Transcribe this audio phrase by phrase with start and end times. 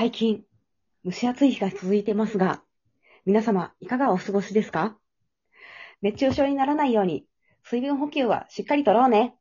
[0.00, 0.44] 最近、
[1.04, 2.62] 蒸し暑い日が続いてますが、
[3.26, 4.96] 皆様、いかがお過ごしですか？
[6.00, 7.26] 熱中症にならないように、
[7.64, 9.34] 水分補給はしっかりとろうね。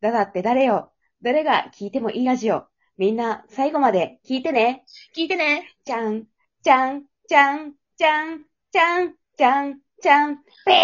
[0.00, 0.92] だだって誰よ、
[1.22, 2.66] 誰が聞いてもいいラジオ。
[2.98, 4.84] みんな、最後まで聞いてね。
[5.16, 5.68] 聞いてね。
[5.84, 6.22] じゃん、
[6.62, 10.74] じゃん、じゃん、じゃん、じゃん、じゃん、じゃん、ぺー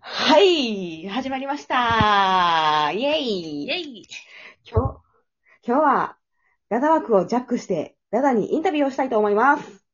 [0.00, 2.90] はい、始まりました。
[2.90, 4.08] イェイイェイ。
[4.64, 4.99] 今日、
[5.62, 6.16] 今日は、
[6.70, 9.84] ダダ枠をジャックして、ダダにインタビューをしたいと思います。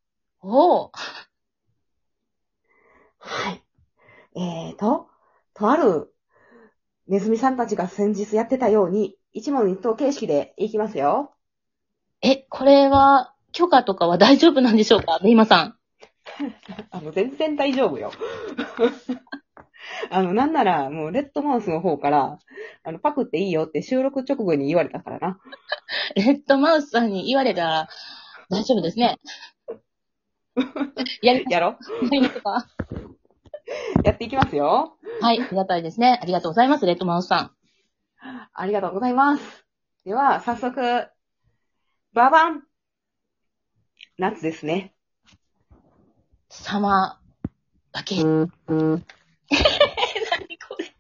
[0.41, 0.91] おー。
[3.19, 3.63] はい。
[4.37, 5.09] えーと、
[5.55, 6.15] とある、
[7.09, 11.35] ネズミさんたちが先日やってたように、一問一答形式でいきますよ。
[12.23, 15.19] え、これは、許可とかは大丈夫なんでしょうか？
[15.23, 15.79] メイマさん。
[16.91, 18.13] あの、全然大丈夫よ。
[20.11, 22.39] あの、なんなら、もう、レッドマウスの方から、
[22.83, 25.41] あの、パクっていいよって収録直後に言われたからな。
[26.17, 27.89] レッドマウスさんに言われたら、
[28.51, 29.19] 大丈夫ですね。
[31.23, 32.67] やりやろやりますか
[34.05, 34.97] やっていきますよ。
[35.21, 36.19] はい、ありがたいですね。
[36.23, 37.51] ありがとうございます、レッドマウスさん。
[38.53, 39.67] ありがとうございます。
[40.05, 41.09] では、早速、
[42.13, 42.63] ババン
[44.19, 44.95] 夏ですね。
[46.49, 47.27] サマー
[47.93, 48.25] だけ。
[48.25, 48.97] 何こ
[50.79, 50.95] れ。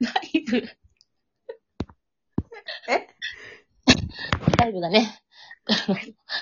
[0.00, 0.68] バイブ。
[2.88, 3.06] え？
[4.58, 5.20] バイブがね、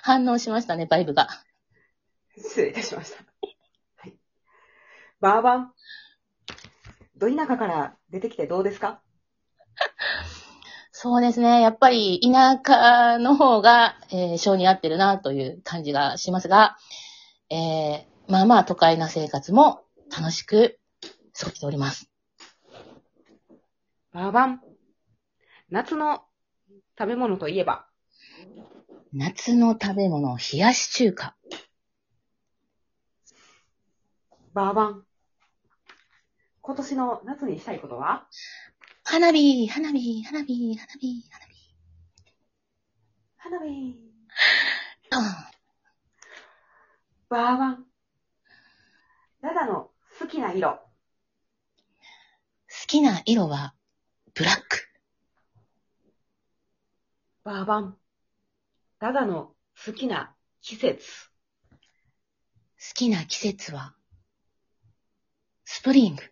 [0.03, 1.29] 反応しましたね、バイブが。
[2.37, 3.25] 失礼いたしました。
[3.97, 4.17] はい。
[5.21, 5.73] バーバン。
[7.17, 9.03] ど田舎から出てきてどうですか？
[10.93, 11.61] そうですね。
[11.61, 16.77] やっぱり田舎の方が、えー、性に合ってるなという感じがしますが、
[17.51, 19.85] えー、まあまあ都会な生活も
[20.17, 20.79] 楽しく
[21.39, 22.11] 過ごしております。
[24.15, 24.61] バーバン。
[25.71, 26.23] 夏の
[26.97, 27.89] 食べ物といえば、
[29.13, 31.37] 夏の食べ物、冷やし中華。
[34.53, 35.05] バーバン。
[36.61, 38.29] 今年の夏にしたいことは？
[39.03, 41.75] 花火、花火、花火、花火、花火。
[43.37, 43.67] 花火。
[43.67, 43.99] うん
[47.31, 47.85] バーバン。
[49.43, 49.91] ダダの
[50.21, 50.71] 好きな色。
[50.71, 50.79] 好
[52.87, 53.75] きな色は、
[54.37, 54.89] ブラック。
[57.45, 57.97] バーバン。
[58.99, 59.55] ダダの
[59.87, 60.99] 好きな季節。
[61.71, 61.79] 好
[62.95, 63.95] きな季節は、
[65.65, 66.23] スプリング。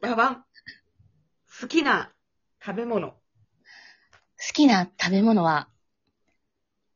[0.00, 0.44] バーバン。
[1.60, 2.12] 好きな
[2.60, 3.10] 食べ物。
[3.12, 3.18] 好
[4.54, 5.68] きな食べ物は、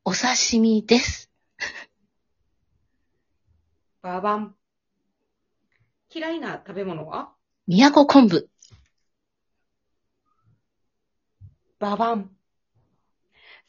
[0.05, 1.31] お刺身です。
[4.03, 4.59] バーバン。
[6.12, 7.31] 嫌いな食べ物は？
[7.69, 8.48] 宮古昆布。
[11.78, 12.31] バーバン。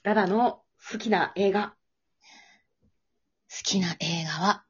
[0.02, 1.75] ダダの好きな映画。
[3.51, 4.63] 好きな映画は、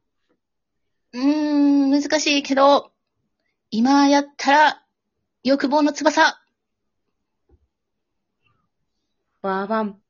[1.14, 1.24] うー
[1.88, 2.92] ん、難しいけど、
[3.70, 4.84] 今やったら、
[5.44, 6.42] 欲望の翼。
[9.42, 10.02] バーバン。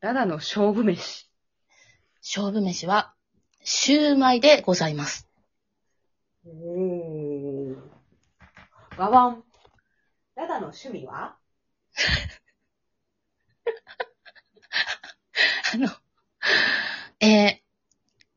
[0.00, 1.30] ダダの勝負飯。
[2.22, 3.14] 勝負飯は、
[3.62, 5.23] シューマイでございます。
[6.46, 7.76] おー。
[8.96, 9.44] バーバン。
[10.36, 11.36] ダダの趣味は？
[15.72, 15.88] あの、
[17.20, 17.64] えー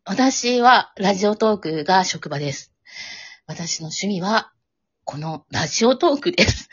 [0.10, 2.72] 私はラジオトークが職場です。
[3.46, 4.54] 私の趣味は、
[5.04, 6.70] このラジオトークです。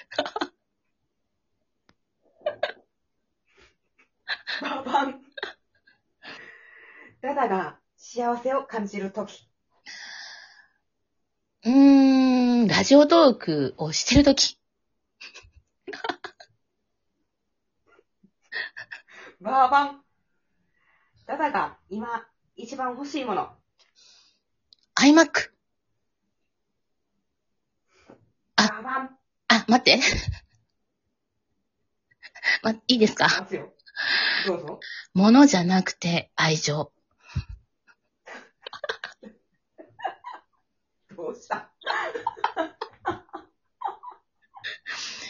[4.62, 5.21] バーバン。
[7.23, 9.49] ダダが幸せを感じるとき。
[11.65, 14.59] うーん、ラジオトークをしてるとき、
[19.41, 20.01] バーバン。
[21.27, 23.49] ダダが今一番欲しいもの。
[25.00, 25.50] iMac。
[28.56, 29.19] あバーバン。
[29.49, 30.00] あ、待って。
[32.62, 33.29] ま、いいですか？
[34.47, 34.81] どうぞ。
[35.15, 36.93] ものじゃなくて愛情。
[41.14, 41.70] どうした？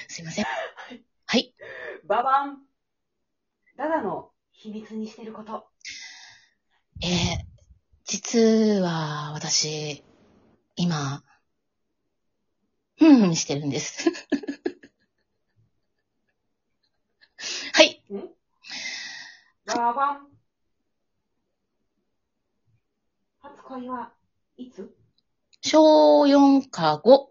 [0.09, 0.45] すいません。
[1.27, 1.55] はい。
[2.05, 2.63] ババン。
[3.77, 5.67] ダダの秘密にしてること。
[7.03, 7.11] えー、
[8.05, 8.39] 実
[8.81, 10.05] は私、
[10.77, 11.25] 今、
[12.97, 14.09] ふんふんしてるんです。
[17.75, 18.03] はい。
[19.67, 20.29] ババン。
[23.41, 24.13] 初恋は
[24.57, 25.04] いつ？
[25.77, 27.27] 小4か5。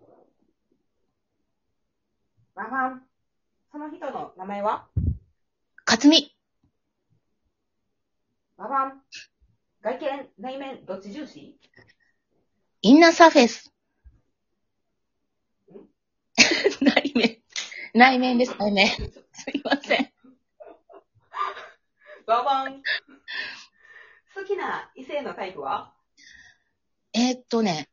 [2.55, 3.01] ババン。
[3.71, 4.89] その人の名前は？
[5.85, 6.35] かつみ。
[8.57, 9.01] ババン。
[9.81, 11.57] 外見、内面、どっち重視？
[12.81, 13.73] インナーサーフェイス。
[16.81, 17.41] 内面。
[17.93, 18.89] 内面です、内面。
[18.89, 18.97] す
[19.53, 20.13] いません。
[22.27, 22.83] ババン。
[24.35, 25.93] 好きな異性のタイプは？
[27.13, 27.87] えーっとね、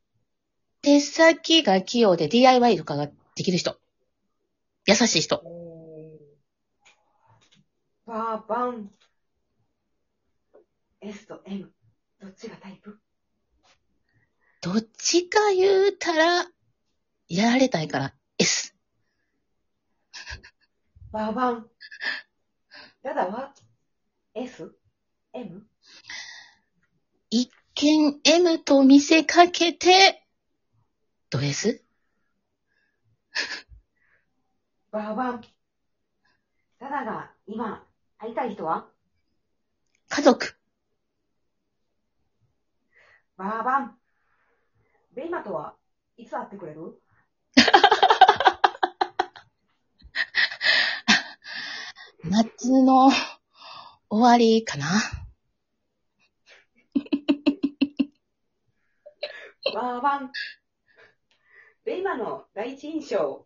[0.83, 3.79] 手先が器用で DIY とかができる人。
[4.87, 5.43] 優しい人。
[8.07, 8.91] バーバン。
[11.03, 11.71] S と M。
[12.21, 12.99] どっちがタイプ？
[14.63, 16.47] どっちか言うたら、
[17.29, 18.75] やられたいから S。
[21.13, 21.67] バーバン。
[23.03, 23.55] ダダは
[24.35, 24.75] ?S?
[25.33, 25.67] M?
[27.31, 30.20] 一見 M と見せかけて、
[31.31, 31.83] ド S?
[34.91, 35.41] バーバン。
[36.81, 37.87] ダダが今
[38.19, 38.89] 会いたい人は？
[40.09, 40.57] 家族。
[43.37, 43.97] バーバン。
[45.15, 45.77] ベイマとは
[46.17, 47.01] いつ会ってくれる？
[52.25, 53.11] 夏の
[54.09, 54.87] 終わりかな
[59.73, 60.33] バーバン。
[61.91, 63.45] ベイマの第一印象。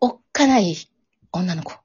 [0.00, 0.76] おっかない
[1.32, 1.72] 女の子。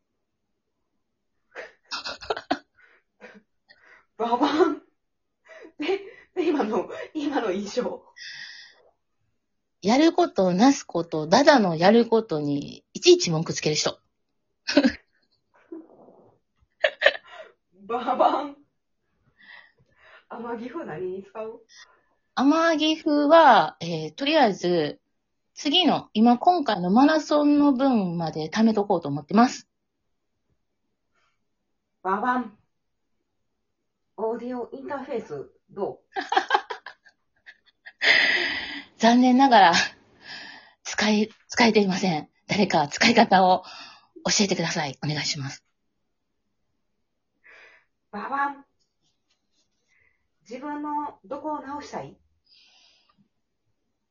[4.16, 4.84] バーバン。
[5.80, 6.00] ベ、
[6.36, 8.06] ベイマの今の印象。
[9.82, 14.00] やること、なすこと、ダダのやることに、いちいち文句つける人。
[17.88, 18.56] バーバン。
[20.30, 21.66] 天城風何に使う？
[22.36, 25.00] 天城風は、えーとりあえず、
[25.54, 29.68] 次の、今今回のマラソンの分まで貯めとこうと思ってます。
[32.02, 32.58] バーバン。
[34.18, 36.00] オーディオインターフェース、どう？
[38.98, 39.74] 残念ながら、
[40.84, 42.30] 使い、使えていません。
[42.48, 43.64] 誰か使い方を
[44.26, 44.98] 教えてください。
[45.04, 45.64] お願いします。
[48.12, 48.66] バーバン。
[50.50, 52.18] 自分のどこを直したい？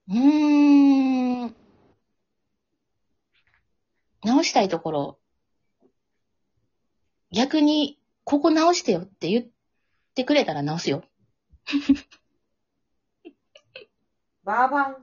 [0.08, 1.56] うーん。
[4.24, 5.18] 直したいところ。
[7.32, 9.46] 逆に、ここ直してよって言っ
[10.14, 11.02] てくれたら直すよ。
[14.44, 14.96] バーバン。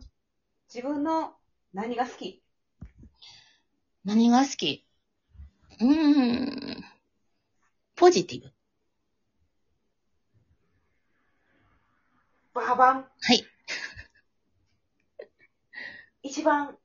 [0.74, 1.34] 自分の
[1.74, 2.44] 何が好き？
[4.06, 4.86] 何が好き？
[5.82, 6.84] うーん。
[7.96, 8.54] ポジティブ。
[12.54, 13.06] バーバン。
[13.22, 13.44] はい。
[16.30, 16.78] 一番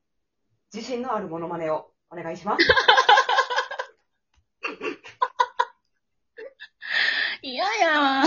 [0.73, 2.65] 自信のあるモノマネをお願いします。
[7.43, 8.23] 嫌や。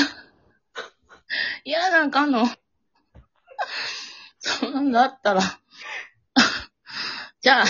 [1.64, 2.46] 嫌なんかんの。
[4.38, 5.40] そんだったら。
[7.40, 7.66] じゃあ、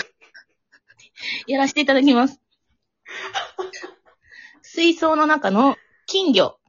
[1.47, 2.39] やらせていただきます。
[4.61, 5.75] 水槽の中の
[6.05, 6.59] 金魚。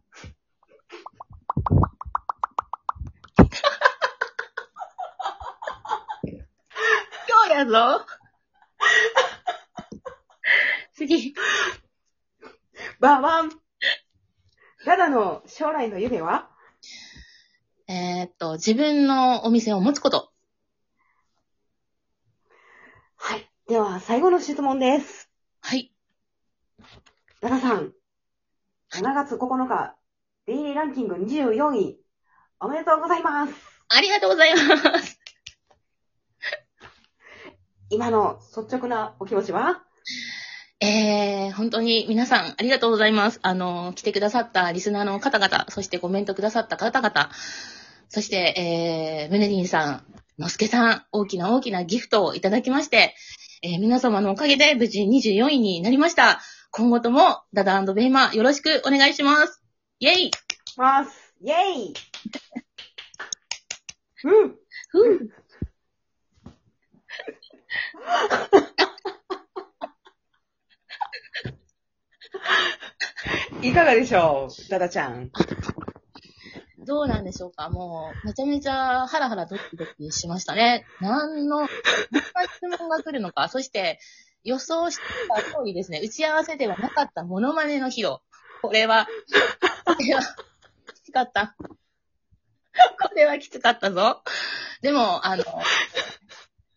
[7.30, 8.06] 今日やぞ。
[10.94, 11.34] 次。
[13.00, 13.50] バーバン。
[14.86, 16.48] ダダの将来の夢は？
[17.88, 20.32] えーっと、自分のお店を持つこと。
[23.16, 23.50] はい。
[23.66, 25.28] では、最後の質問です。
[25.60, 25.92] はい。
[27.40, 27.92] ダダさん。
[28.92, 29.96] 7月9日、
[30.46, 32.00] デイリーランキング24位。
[32.60, 33.52] おめでとうございます。
[33.88, 35.19] ありがとうございます。
[37.90, 39.82] 今の率直なお気持ちは？
[40.80, 43.40] えー、本当に皆さんありがとうございます。
[43.42, 47.30] あの、来てくださったリスナーの方々、そしてコメントくださった方々、
[48.08, 50.04] そして、えー、ムネリンさん、
[50.38, 53.14] のすけさん、大きな大きなギフトをいただきまして、
[53.62, 56.40] えー皆様のおかげで無事24位になりました。
[56.70, 59.62] 今後とも、ダダベイマよろしくお願いします。
[59.98, 60.30] イェイ
[60.78, 61.34] ます。
[61.42, 61.94] イェイ
[64.24, 64.54] うん。
[64.88, 65.39] ふう
[73.62, 75.30] いかがでしょうダダちゃん？
[76.86, 77.68] どうなんでしょうか？
[77.68, 80.86] もう、めちゃめちゃハラハラドキドキしましたね。
[81.00, 81.68] 何の、何の
[82.54, 83.48] 質問が来るのか？
[83.48, 83.98] そして、
[84.42, 86.00] 予想してた通りですね。
[86.02, 88.16] 打ち合わせではなかったモノマネの披露。
[88.62, 89.06] これは、
[89.84, 90.22] これは、
[90.86, 91.54] 欲しかった。
[91.58, 91.76] こ
[93.14, 94.22] れはきつかったぞ。
[94.80, 95.44] でも、あの、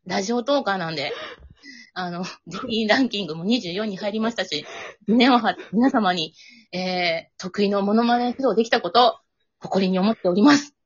[0.06, 1.14] ラジオトーカーなんで、
[1.96, 4.66] あの、デイランキングも24に入りましたし、
[5.08, 6.34] 胸を張って皆様に、
[6.72, 9.20] えー、得意のモノマネ披露できたこと、
[9.60, 10.76] 誇りに思っております。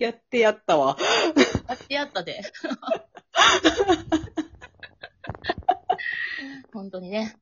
[0.00, 0.96] やってやったわ。
[1.68, 2.40] やってやったで。
[6.72, 7.36] 本当にね、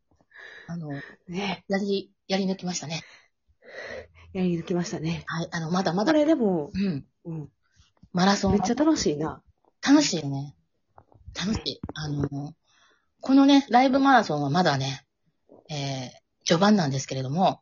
[0.67, 0.91] あの、
[1.29, 3.03] ねやり、やり抜きましたね。
[4.33, 5.25] やり抜きましたね。
[5.27, 7.51] はい、あの、まだまだ、これでも、うん、うん、
[8.13, 9.43] マラソンめっちゃ楽しいな。
[9.87, 10.57] 楽しいよね。
[11.39, 11.81] 楽しい。
[11.95, 12.55] あの、
[13.21, 15.07] このね、ライブマラソンはまだね、
[15.69, 16.11] えー、
[16.45, 17.61] 序盤なんですけれども、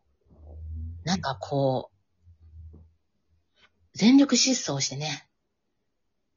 [1.04, 2.78] なんかこう、
[3.92, 5.28] 全力疾走してね、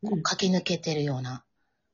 [0.03, 1.45] こう駆け抜けてるような、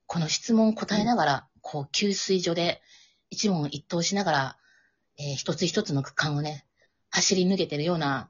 [0.08, 2.82] この質問を答えながら、こう、給水所で
[3.30, 4.58] 一問一答しながら、
[5.20, 6.66] えー一つ一つの区間をね、
[7.10, 8.30] 走り抜けてるような、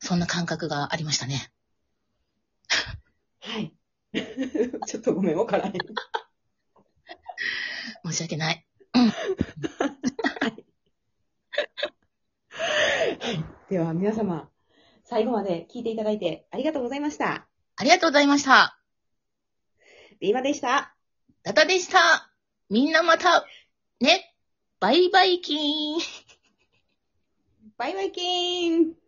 [0.00, 1.53] そんな感覚がありましたね。
[3.44, 3.74] はい。
[4.86, 5.72] ちょっとごめん、わからへん。
[8.06, 8.66] 申し訳ない。
[13.68, 14.50] では、皆様、
[15.04, 17.46] 最後まで聞いていただいてありがとうございました。
[17.76, 18.78] ありがとうございました。
[20.20, 20.96] ビーマでした。
[21.42, 22.32] ダダでした。
[22.70, 23.44] みんなまた、
[24.00, 24.34] ね、
[24.80, 26.00] バイバイキーン。
[27.76, 29.03] バイバイキーン